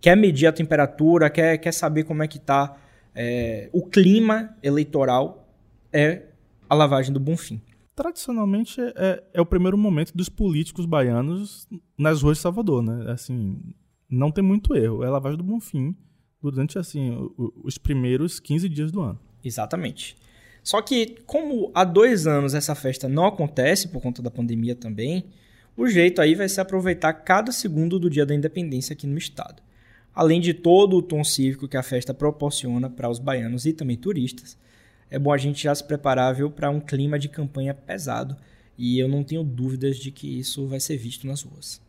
[0.00, 2.76] Quer medir a temperatura, quer, quer saber como é que está
[3.14, 5.48] é, o clima eleitoral,
[5.92, 6.22] é
[6.68, 7.60] a lavagem do Bonfim.
[7.94, 13.10] Tradicionalmente é, é o primeiro momento dos políticos baianos nas ruas de Salvador, né?
[13.12, 13.60] Assim,
[14.08, 15.04] não tem muito erro.
[15.04, 15.94] É a lavagem do Bonfim
[16.42, 17.30] durante assim
[17.62, 19.20] os primeiros 15 dias do ano.
[19.44, 20.16] Exatamente.
[20.62, 25.24] Só que, como há dois anos essa festa não acontece por conta da pandemia também,
[25.76, 29.62] o jeito aí vai ser aproveitar cada segundo do dia da independência aqui no estado.
[30.14, 33.96] Além de todo o tom cívico que a festa proporciona para os baianos e também
[33.96, 34.58] turistas,
[35.10, 38.36] é bom a gente já se preparar para um clima de campanha pesado
[38.76, 41.80] e eu não tenho dúvidas de que isso vai ser visto nas ruas.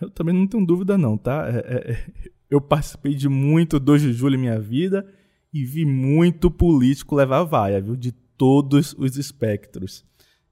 [0.00, 1.48] Eu também não tenho dúvida não, tá?
[1.48, 2.04] É, é, é
[2.48, 5.06] eu participei de muito 2 de julho em minha vida
[5.52, 7.96] e vi muito político levar vaia, viu?
[7.96, 10.04] De todos os espectros.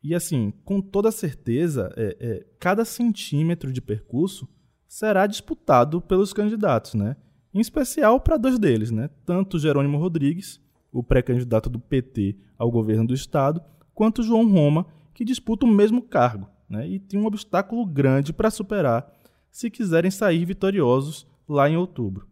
[0.02, 4.48] E assim, com toda certeza, é, é, cada centímetro de percurso
[4.88, 7.16] será disputado pelos candidatos, né?
[7.52, 9.08] Em especial para dois deles, né?
[9.24, 10.60] Tanto Jerônimo Rodrigues,
[10.92, 13.62] o pré-candidato do PT ao governo do estado,
[13.94, 16.88] quanto João Roma, que disputa o mesmo cargo, né?
[16.88, 19.12] E tem um obstáculo grande para superar
[19.50, 22.26] se quiserem sair vitoriosos lá em outubro.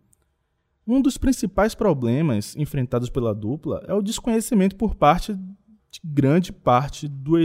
[0.87, 7.07] Um dos principais problemas enfrentados pela dupla é o desconhecimento por parte de grande parte
[7.07, 7.37] do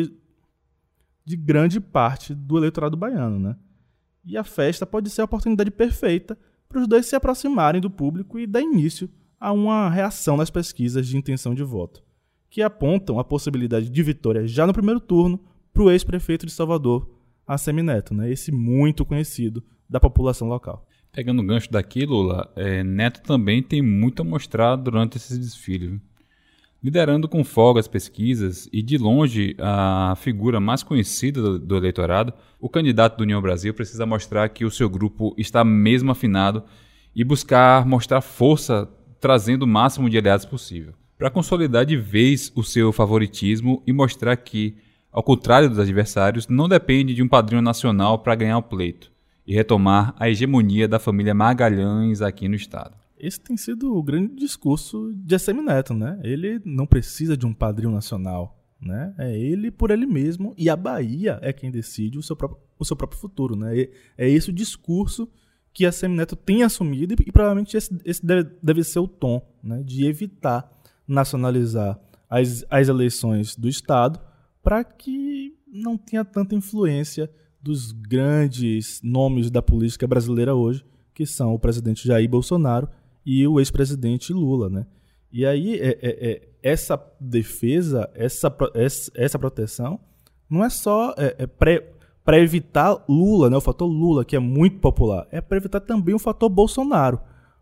[1.24, 3.58] de grande parte do eleitorado baiano, né?
[4.28, 6.38] E a festa pode ser a oportunidade perfeita
[6.68, 9.10] para os dois se aproximarem do público e dar início
[9.40, 12.04] a uma reação nas pesquisas de intenção de voto,
[12.50, 15.40] que apontam a possibilidade de vitória já no primeiro turno
[15.74, 17.10] para o ex-prefeito de Salvador,
[17.46, 18.30] Assemineto, né?
[18.30, 20.86] esse muito conhecido da população local.
[21.13, 26.02] Pegando o gancho daqui, Lula, é, Neto também tem muito a mostrar durante esse desfile.
[26.84, 32.34] Liderando com folga as pesquisas e de longe a figura mais conhecida do, do eleitorado,
[32.60, 36.63] o candidato do União Brasil precisa mostrar que o seu grupo está mesmo afinado
[37.16, 38.88] e buscar mostrar força
[39.20, 44.38] trazendo o máximo de aliados possível, para consolidar de vez o seu favoritismo e mostrar
[44.38, 44.76] que,
[45.12, 49.12] ao contrário dos adversários, não depende de um padrinho nacional para ganhar o pleito
[49.48, 53.07] e retomar a hegemonia da família Magalhães aqui no estado.
[53.20, 56.20] Esse tem sido o grande discurso de ACM Neto, né?
[56.24, 59.14] Ele não precisa de um padrinho nacional, né?
[59.18, 62.86] É ele por ele mesmo e a Bahia é quem decide o seu próprio, o
[62.86, 63.76] seu próprio futuro, né?
[63.76, 65.28] E é esse o discurso
[65.74, 69.08] que a ACM Neto tem assumido e, e provavelmente esse, esse deve, deve, ser o
[69.08, 69.82] tom, né?
[69.84, 70.72] De evitar
[71.08, 72.00] nacionalizar
[72.30, 74.20] as, as eleições do Estado
[74.62, 77.30] para que não tenha tanta influência
[77.62, 82.88] dos grandes nomes da política brasileira hoje, que são o presidente Jair Bolsonaro
[83.30, 84.88] e o ex-presidente Lula, né?
[85.30, 88.56] E aí é, é, é, essa defesa, essa,
[89.13, 90.00] essa proteção,
[90.50, 91.46] não é só é, é
[92.24, 96.16] para evitar Lula, né, o fator Lula, que é muito popular, é para evitar também
[96.16, 97.20] o fator Bolsonaro.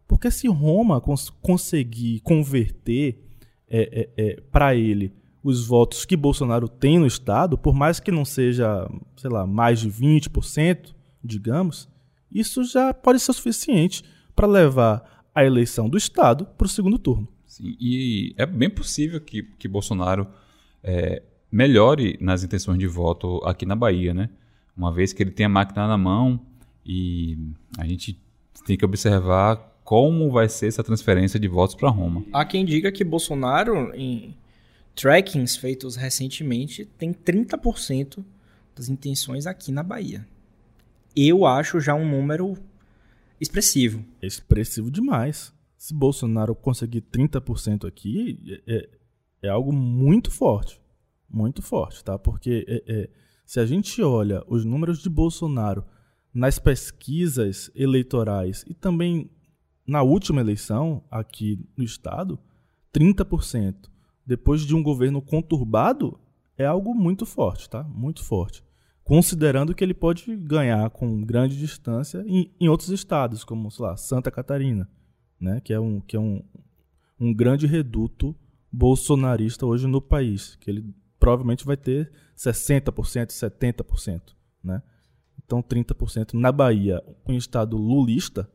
[0.07, 3.23] Porque se Roma cons conseguir converter
[4.51, 5.11] para ele
[5.43, 9.79] os votos que Bolsonaro tem no Estado, por mais que não seja, sei lá, mais
[9.79, 11.89] de 20%, digamos,
[12.31, 14.03] isso já pode ser suficiente
[14.35, 17.27] para levar a eleição do Estado para o segundo turno.
[17.45, 20.25] Sim, e é bem possível que, que Bolsonaro
[20.81, 21.21] é,
[21.51, 24.29] melhore nas intenções de voto aqui na Bahia, né?
[24.75, 26.39] Uma vez que ele tem a máquina na mão
[26.85, 27.37] e
[27.77, 28.19] a gente
[28.65, 32.23] tem que observar como vai ser essa transferência de votos para Roma.
[32.33, 34.35] Há quem diga que Bolsonaro, em
[34.95, 38.23] trackings feitos recentemente, tem 30%
[38.75, 40.27] das intenções aqui na Bahia.
[41.15, 42.57] Eu acho já um número
[43.39, 44.03] expressivo.
[44.21, 45.53] Expressivo demais.
[45.77, 48.89] Se Bolsonaro conseguir 30% aqui, é,
[49.43, 50.81] é, algo muito forte.
[51.29, 52.17] Muito forte, tá?
[52.17, 53.09] Porque é, é,
[53.45, 55.85] se a gente olha os números de Bolsonaro
[56.33, 59.29] nas pesquisas eleitorais e também
[59.87, 62.39] na última eleição aqui no estado,
[62.93, 63.75] 30%,
[64.25, 66.19] depois de um governo conturbado,
[66.57, 67.83] é algo muito forte, tá?
[67.83, 68.63] Muito forte.
[69.05, 73.95] Considerando que ele pode ganhar com grande distância em, em outros estados, como, sei lá,
[73.95, 74.89] Santa Catarina,
[75.39, 75.61] né?
[75.61, 76.43] Que é um, que é um,
[77.19, 78.35] um grande reduto
[78.71, 84.21] bolsonarista hoje no país, que ele provavelmente vai ter 60%, 70%,
[84.63, 84.81] né?
[85.37, 88.49] Então 30% na Bahia, um estado lulista,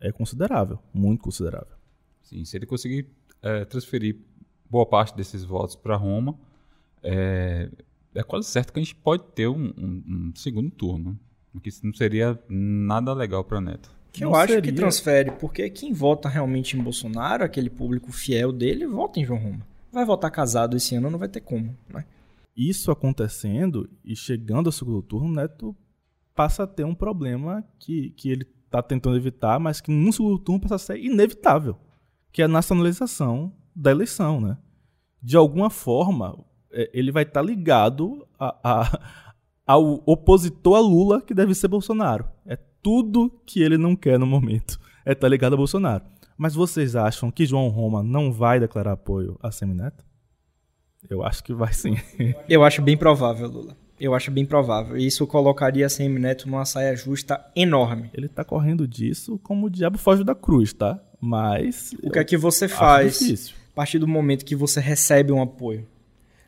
[0.00, 1.76] é considerável, muito considerável.
[2.24, 3.08] Sim, se ele conseguir
[3.40, 4.18] é, transferir
[4.68, 6.36] boa parte desses votos para Roma,
[7.04, 7.70] é,
[8.14, 11.18] é, quase certo que a gente pode ter um, um, um segundo turno,
[11.54, 13.90] o que não seria nada legal para Neto.
[14.12, 18.86] Que eu acho que transfere, porque quem vota realmente em Bolsonaro, aquele público fiel dele,
[18.86, 19.66] vota em João Roma.
[19.92, 22.04] Vai votar casado esse ano, não vai ter como, né?
[22.56, 25.76] Isso acontecendo e chegando ao segundo turno, Neto
[26.34, 30.38] passa a ter um problema que, que ele está tentando evitar, mas que no segundo
[30.38, 31.76] turno passa a ser inevitável,
[32.32, 34.58] que é a nacionalização da eleição, né?
[35.22, 36.44] De alguma forma,
[36.92, 39.00] ele vai estar tá ligado a, a,
[39.66, 42.26] ao opositor a Lula, que deve ser Bolsonaro.
[42.46, 44.78] É tudo que ele não quer no momento.
[45.04, 46.04] É estar tá ligado a Bolsonaro.
[46.36, 50.04] Mas vocês acham que João Roma não vai declarar apoio a Semineto?
[51.08, 51.96] Eu acho que vai sim.
[52.48, 53.76] Eu acho bem provável, Lula.
[53.98, 54.96] Eu acho bem provável.
[54.96, 58.10] Isso colocaria Semineto numa saia justa enorme.
[58.14, 60.98] Ele tá correndo disso como o diabo foge da cruz, tá?
[61.20, 61.94] Mas.
[62.02, 65.86] O que é que você faz a partir do momento que você recebe um apoio?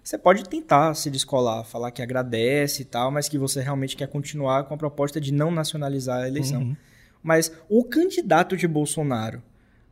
[0.03, 4.09] Você pode tentar se descolar, falar que agradece e tal, mas que você realmente quer
[4.09, 6.63] continuar com a proposta de não nacionalizar a eleição.
[6.63, 6.77] Uhum.
[7.23, 9.41] Mas o candidato de Bolsonaro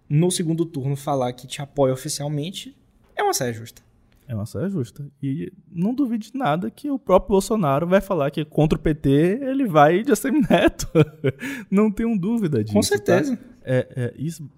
[0.08, 2.76] no segundo turno falar que te apoia oficialmente
[3.14, 3.82] é uma saia justa.
[4.26, 5.08] É uma saia justa.
[5.22, 9.08] E não duvide nada que o próprio Bolsonaro vai falar que contra o PT
[9.42, 10.12] ele vai de
[10.48, 10.88] Neto.
[11.70, 12.74] não tenho dúvida disso.
[12.74, 13.36] Com certeza.
[13.36, 13.42] Tá?
[13.62, 14.48] É, é, isso,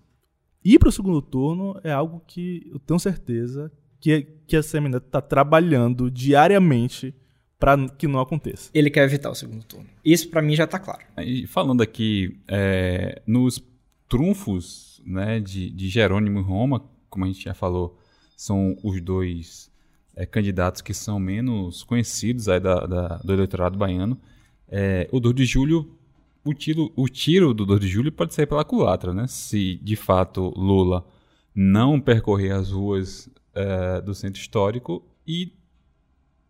[0.65, 3.71] ir para o segundo turno é algo que eu tenho certeza
[4.03, 7.15] que, que a Semineto está trabalhando diariamente
[7.59, 8.69] para que não aconteça.
[8.75, 9.87] Ele quer evitar o segundo turno.
[10.05, 11.01] Isso para mim já está claro.
[11.19, 13.63] E falando aqui é, nos
[14.09, 17.97] trunfos né, de, de Jerônimo e Roma, como a gente já falou,
[18.37, 19.71] são os dois
[20.17, 24.21] é, candidatos que são menos conhecidos aí da, da do eleitorado baiano.
[24.69, 25.97] É, o 2 de julho,
[26.45, 29.29] o tiro, o tiro do 2 de julho pode sair pela culatra, né?
[29.29, 31.07] Se de fato Lula
[31.55, 35.53] não percorrer as ruas é, do centro histórico e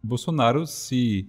[0.03, 1.29] Bolsonaro se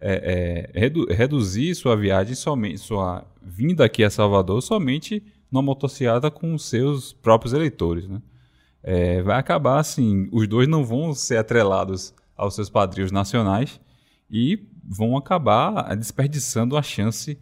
[0.00, 6.30] é, é, redu reduzir sua viagem somente, sua vinda aqui a Salvador somente numa motocicleta
[6.30, 8.22] com seus próprios eleitores, né?
[8.82, 13.80] é, vai acabar assim, os dois não vão ser atrelados aos seus padrinhos nacionais
[14.30, 17.38] e vão acabar desperdiçando a chance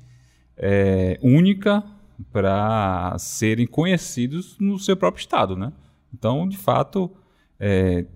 [1.22, 1.85] única
[2.33, 5.72] para serem conhecidos no seu próprio estado, né?
[6.12, 7.11] Então, de fato,
[7.58, 8.06] é,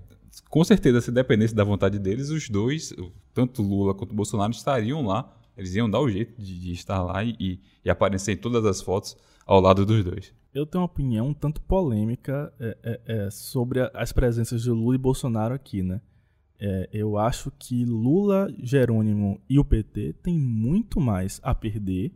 [0.49, 2.95] com certeza, se dependesse da vontade deles, os dois,
[3.35, 5.37] tanto Lula quanto Bolsonaro, estariam lá.
[5.57, 8.81] Eles iam dar o jeito de, de estar lá e, e aparecer em todas as
[8.81, 13.31] fotos ao lado dos dois eu tenho uma opinião um tanto polêmica é, é, é,
[13.31, 16.01] sobre as presenças de Lula e Bolsonaro aqui, né?
[16.59, 22.15] É, eu acho que Lula, Jerônimo e o PT têm muito mais a perder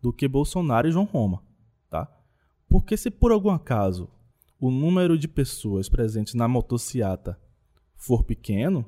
[0.00, 1.42] do que Bolsonaro e João Roma,
[1.90, 2.10] tá?
[2.68, 4.08] Porque se por algum acaso
[4.60, 7.38] o número de pessoas presentes na motociata
[7.94, 8.84] for pequeno,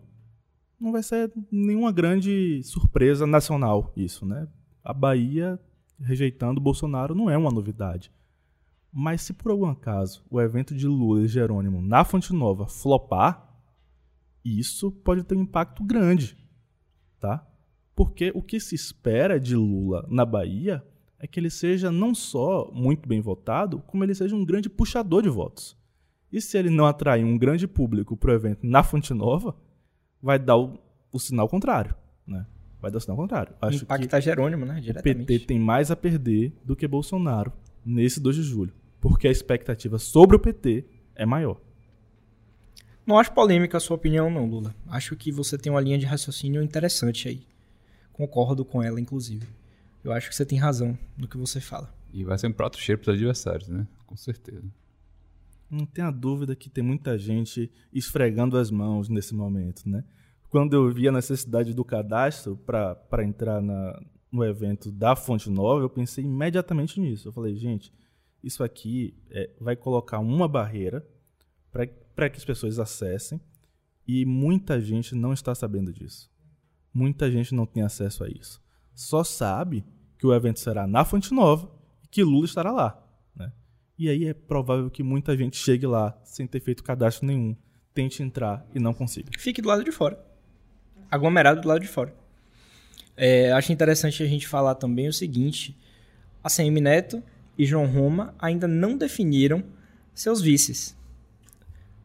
[0.79, 4.49] não vai ser nenhuma grande surpresa nacional isso, né?
[4.83, 5.61] A Bahia
[5.99, 8.11] rejeitando Bolsonaro não é uma novidade.
[8.93, 13.49] Mas se por algum acaso o evento de Lula e Jerônimo na Fonte Nova flopar,
[14.45, 16.37] isso pode ter um impacto grande,
[17.21, 17.47] tá?
[17.95, 20.83] Porque o que se espera de Lula na Bahia
[21.21, 25.23] é que ele seja não só muito bem votado, como ele seja um grande puxador
[25.23, 25.77] de votos.
[26.33, 29.55] E se ele não atrair um grande público para o evento na Fonte Nova,
[30.23, 30.79] vai dar o,
[31.13, 31.95] o sinal contrário,
[32.27, 32.47] né?
[32.81, 33.55] Vai dar o sinal contrário.
[33.61, 34.83] Acho Impacta Jerônimo, né?
[34.89, 37.53] O PT tem mais a perder do que Bolsonaro
[37.85, 40.85] nesse 2 de julho porque a expectativa sobre o PT
[41.17, 41.61] é maior.
[43.07, 44.75] Não acho polêmica a sua opinião, não, Lula.
[44.87, 47.43] Acho que você tem uma linha de raciocínio interessante aí.
[48.13, 49.49] Concordo com ela, inclusive.
[50.03, 51.93] Eu acho que você tem razão no que você fala.
[52.13, 53.87] E vai ser um prato cheio para os adversários, né?
[54.07, 54.65] Com certeza.
[55.71, 60.05] Não tenha dúvida que tem muita gente esfregando as mãos nesse momento, né?
[60.49, 65.83] Quando eu vi a necessidade do cadastro para entrar na, no evento da Fonte Nova,
[65.83, 67.29] eu pensei imediatamente nisso.
[67.29, 67.93] Eu falei, gente,
[68.43, 71.07] isso aqui é, vai colocar uma barreira
[71.71, 73.41] para que as pessoas acessem
[74.07, 76.29] e muita gente não está sabendo disso.
[76.93, 78.61] Muita gente não tem acesso a isso.
[79.01, 79.83] Só sabe
[80.19, 81.71] que o evento será na Fonte Nova
[82.05, 83.03] e que Lula estará lá.
[83.99, 87.57] E aí é provável que muita gente chegue lá sem ter feito cadastro nenhum,
[87.95, 89.31] tente entrar e não consiga.
[89.39, 90.23] Fique do lado de fora.
[91.11, 92.15] Aglomerado do lado de fora.
[93.17, 95.75] É, acho interessante a gente falar também o seguinte:
[96.45, 97.23] a CM Neto
[97.57, 99.65] e João Roma ainda não definiram
[100.15, 100.95] seus vices.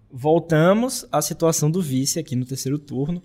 [0.10, 3.21] Voltamos à situação do vice aqui no terceiro turno.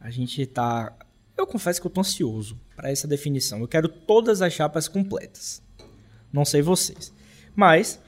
[0.00, 0.96] A gente está.
[1.40, 3.60] Eu confesso que eu tô ansioso para essa definição.
[3.60, 5.62] Eu quero todas as chapas completas.
[6.30, 7.14] Não sei vocês.
[7.56, 7.98] Mas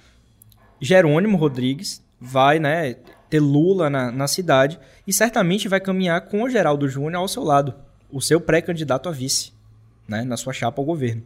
[0.78, 2.94] Jerônimo Rodrigues vai né,
[3.30, 7.42] ter Lula na, na cidade e certamente vai caminhar com o Geraldo Júnior ao seu
[7.42, 7.74] lado,
[8.10, 9.52] o seu pré-candidato a vice,
[10.06, 11.22] né, na sua chapa ao governo.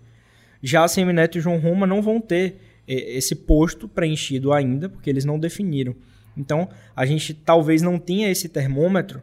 [0.63, 5.25] Já a Semineto e João Roma não vão ter esse posto preenchido ainda, porque eles
[5.25, 5.97] não definiram.
[6.37, 9.21] Então, a gente talvez não tenha esse termômetro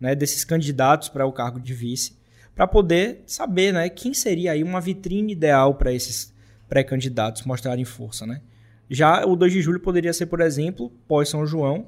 [0.00, 2.16] né, desses candidatos para o cargo de vice,
[2.54, 6.32] para poder saber né, quem seria aí uma vitrine ideal para esses
[6.68, 8.40] pré-candidatos mostrarem força, né?
[8.90, 11.86] Já o 2 de julho poderia ser, por exemplo, pós São João.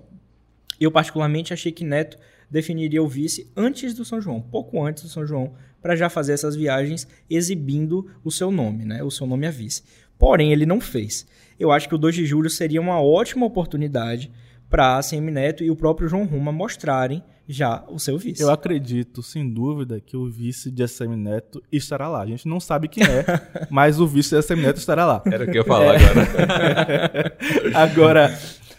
[0.78, 2.18] Eu particularmente achei que Neto
[2.50, 6.32] definiria o vice antes do São João, pouco antes do São João, para já fazer
[6.32, 9.02] essas viagens exibindo o seu nome, né?
[9.02, 9.82] O seu nome a vice.
[10.18, 11.26] Porém, ele não fez.
[11.58, 14.30] Eu acho que o 2 de julho seria uma ótima oportunidade
[14.68, 18.42] para a Neto e o próprio João Ruma mostrarem já o seu vice.
[18.42, 22.22] Eu acredito, sem dúvida, que o vice de ACM Neto estará lá.
[22.22, 23.24] A gente não sabe quem é,
[23.68, 25.22] mas o vice de ACM Neto estará lá.
[25.26, 25.98] Era o que eu ia falar é.
[25.98, 27.36] agora.
[27.74, 28.38] agora,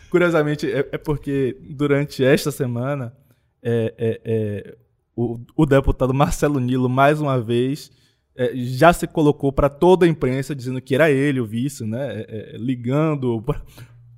[0.10, 3.14] curiosamente, é, é, porque durante esta semana,
[3.62, 4.76] é, é, é
[5.16, 7.92] o, o, deputado Marcelo Nilo, mais uma vez,
[8.36, 12.26] é, já se colocou para toda a imprensa dizendo que era ele o vice, né?
[12.54, 13.44] ligando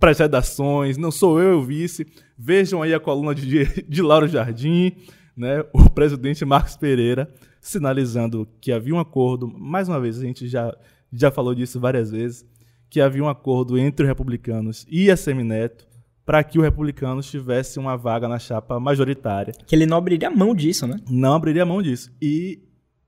[0.03, 2.05] para as redações, não sou eu o vice.
[2.37, 4.91] Vejam aí a coluna de, de Lauro Jardim,
[5.33, 10.45] né, o presidente Marcos Pereira, sinalizando que havia um acordo, mais uma vez, a gente
[10.49, 10.75] já,
[11.09, 12.45] já falou disso várias vezes,
[12.89, 15.87] que havia um acordo entre os republicanos e a Semineto
[16.25, 19.53] para que o republicanos tivesse uma vaga na chapa majoritária.
[19.65, 20.97] Que ele não abriria mão disso, né?
[21.09, 22.11] Não abriria mão disso.
[22.21, 22.59] E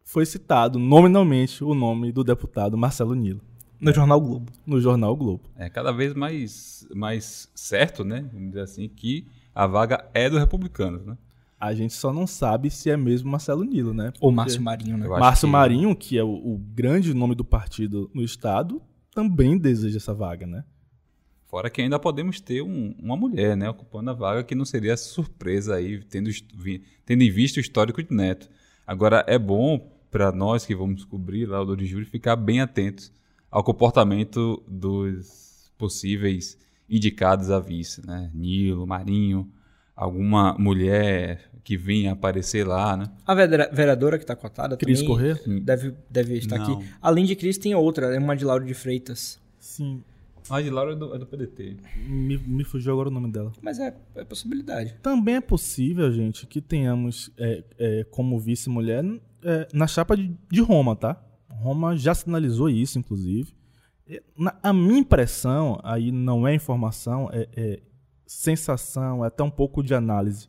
[0.02, 3.42] foi citado nominalmente o nome do deputado Marcelo Nilo.
[3.80, 4.52] No Jornal Globo.
[4.66, 5.44] No Jornal Globo.
[5.56, 8.30] É cada vez mais, mais certo, né?
[8.34, 11.18] Vamos dizer assim, que a vaga é do republicano, né?
[11.60, 14.12] A gente só não sabe se é mesmo Marcelo Nilo, né?
[14.12, 15.08] Porque Ou Márcio Marinho, né?
[15.08, 15.52] Márcio que...
[15.52, 18.82] Marinho, que é o, o, grande nome do partido no estado,
[19.14, 20.64] também deseja essa vaga, né?
[21.46, 23.70] Fora que ainda podemos ter um, uma mulher, né?
[23.70, 26.30] Ocupando a vaga, que não seria surpresa aí, tendo,
[27.06, 28.50] tendo em vista o histórico de Neto.
[28.86, 32.60] Agora, é bom para nós que vamos descobrir lá o 2 de julho ficar bem
[32.60, 33.12] atentos
[33.56, 36.58] ao comportamento dos possíveis
[36.90, 38.30] indicados a vice, né?
[38.34, 39.50] Nilo, Marinho,
[39.96, 43.10] alguma mulher que vinha aparecer lá, né?
[43.26, 45.40] A vereadora que está cotada Cris também Corrêa?
[45.64, 46.80] deve, deve estar Não.
[46.80, 46.90] aqui.
[47.02, 49.40] Além de Cris, tem outra, é uma de Lauro de Freitas.
[49.58, 50.04] Sim.
[50.50, 51.78] A de Lauro é do, é do PDT.
[52.10, 53.54] Me, me, fugiu agora o nome dela.
[53.62, 54.96] Mas é, é possibilidade.
[55.02, 59.06] Também é possível, gente, que tenhamos é, é, como vice-mulher
[59.42, 61.25] é, na chapa de, de Roma, tá?
[61.62, 63.54] Roma já sinalizou isso, inclusive.
[64.62, 67.82] a minha impressão, aí não é informação, é, é
[68.26, 70.48] sensação, é até um pouco de análise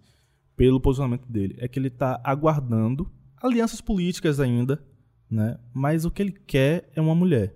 [0.56, 1.56] pelo posicionamento dele.
[1.58, 3.10] É que ele está aguardando
[3.42, 4.82] alianças políticas ainda,
[5.30, 5.58] né?
[5.72, 7.54] mas o que ele quer é uma mulher.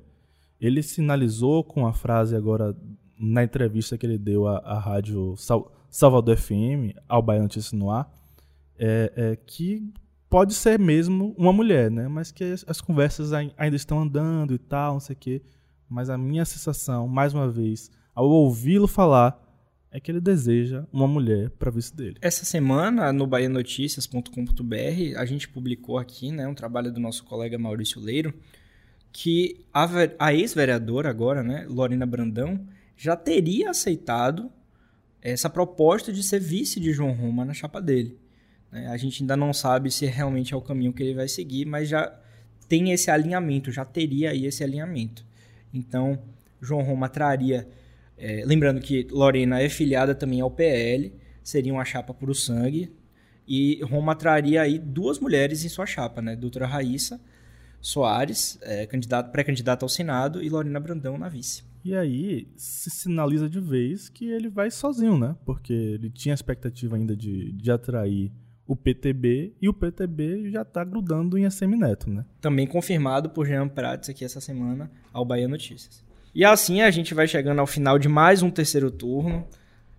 [0.60, 2.76] Ele sinalizou com a frase agora
[3.18, 7.90] na entrevista que ele deu à, à rádio Sal, Salvador FM, ao Bahia Notícias no
[7.90, 8.10] Ar,
[8.78, 9.92] é, é, que
[10.30, 12.06] pode ser mesmo uma mulher, né?
[12.06, 15.42] Mas que as, as conversas ainda estão andando e tal, não sei o quê.
[15.88, 19.44] Mas a minha sensação, mais uma vez, ao ouvi-lo falar,
[19.90, 22.16] é que ele deseja uma mulher para vice dele.
[22.22, 28.00] Essa semana, no bahianoticias.com.br, a gente publicou aqui, né, um trabalho do nosso colega Maurício
[28.00, 28.32] Leiro,
[29.12, 32.64] que a, a ex-vereadora agora, né, Lorena Brandão,
[32.96, 34.48] já teria aceitado
[35.20, 38.16] essa proposta de ser vice de João Roma na chapa dele.
[38.70, 38.86] Né?
[38.88, 41.88] A gente ainda não sabe se realmente é o caminho que ele vai seguir, mas
[41.88, 42.12] já
[42.68, 45.24] tem esse alinhamento, já teria aí esse alinhamento.
[45.72, 46.18] Então,
[46.60, 47.68] João Roma traria.
[48.16, 51.12] É, lembrando que Lorena é filiada também ao PL,
[51.42, 52.94] seria uma chapa puro sangue.
[53.48, 56.36] E Roma traria aí duas mulheres em sua chapa, né?
[56.36, 57.20] Doutora Raíssa
[57.80, 58.86] Soares, é,
[59.32, 61.64] pré-candidata ao Senado, e Lorena Brandão na vice.
[61.82, 65.34] E aí se sinaliza de vez que ele vai sozinho, né?
[65.46, 68.30] Porque ele tinha a expectativa ainda de, de atrair
[68.70, 72.24] o PTB e o PTB já está grudando em Assemineto, né?
[72.40, 76.04] Também confirmado por Jean Prats aqui essa semana ao Bahia Notícias.
[76.32, 79.44] E assim a gente vai chegando ao final de mais um terceiro turno.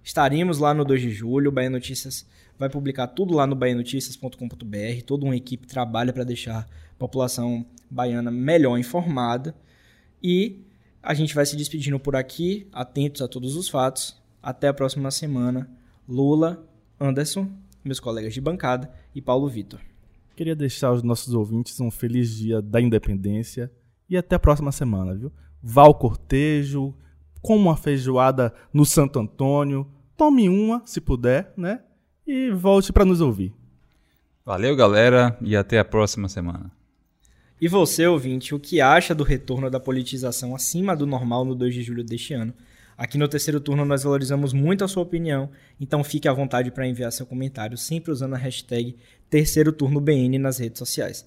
[0.02, 1.50] Estaremos lá no 2 de julho.
[1.50, 2.26] O Bahia Notícias
[2.58, 5.04] vai publicar tudo lá no baianoticias.com.br.
[5.06, 6.66] Toda uma equipe trabalha para deixar a
[6.98, 9.54] população baiana melhor informada.
[10.24, 10.62] E
[11.04, 14.16] a gente vai se despedindo por aqui, atentos a todos os fatos.
[14.42, 15.70] Até a próxima semana.
[16.08, 16.66] Lula,
[16.98, 17.52] Anderson,
[17.84, 19.80] meus colegas de bancada e Paulo Vitor.
[20.36, 23.72] Queria deixar aos nossos ouvintes um feliz dia da independência
[24.10, 25.32] e até a próxima semana, viu?
[25.62, 26.94] vá ao cortejo,
[27.42, 31.82] coma uma feijoada no Santo Antônio, tome uma, se puder, né?
[32.26, 33.54] E volte para nos ouvir.
[34.46, 36.72] Valeu, galera, e até a próxima semana.
[37.60, 41.76] E você, ouvinte, o que acha do retorno da politização acima do normal no 2
[41.76, 42.54] de julho deste ano?
[43.02, 45.50] Aqui no terceiro turno nós valorizamos muito a sua opinião,
[45.80, 48.96] então fique à vontade para enviar seu comentário, sempre usando a hashtag
[49.28, 51.26] terceiro turno BN nas redes sociais.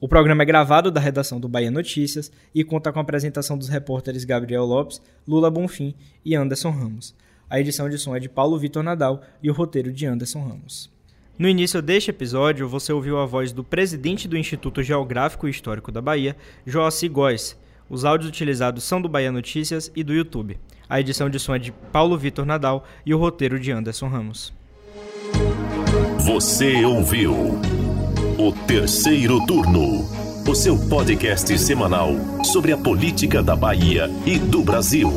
[0.00, 3.68] O programa é gravado da redação do Bahia Notícias e conta com a apresentação dos
[3.68, 4.98] repórteres Gabriel Lopes,
[5.28, 5.94] Lula Bonfim
[6.24, 7.14] e Anderson Ramos.
[7.50, 10.90] A edição de som é de Paulo Vitor Nadal e o roteiro de Anderson Ramos.
[11.38, 15.92] No início deste episódio, você ouviu a voz do presidente do Instituto Geográfico e Histórico
[15.92, 16.34] da Bahia,
[16.64, 17.58] Joaci Góes.
[17.90, 20.58] Os áudios utilizados são do Bahia Notícias e do YouTube.
[20.88, 24.52] A edição de som é de Paulo Vitor Nadal e o roteiro de Anderson Ramos.
[26.18, 27.60] Você ouviu
[28.38, 30.08] o Terceiro Turno,
[30.48, 32.10] o seu podcast semanal
[32.44, 35.12] sobre a política da Bahia e do Brasil.